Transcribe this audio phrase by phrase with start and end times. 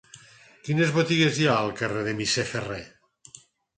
[0.69, 2.83] Quines botigues hi ha al carrer del Misser Ferrer?